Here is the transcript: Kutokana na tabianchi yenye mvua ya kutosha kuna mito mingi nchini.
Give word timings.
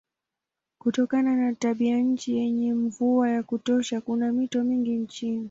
Kutokana 0.79 1.35
na 1.35 1.53
tabianchi 1.55 2.35
yenye 2.37 2.73
mvua 2.73 3.29
ya 3.29 3.43
kutosha 3.43 4.01
kuna 4.01 4.31
mito 4.31 4.63
mingi 4.63 4.91
nchini. 4.91 5.39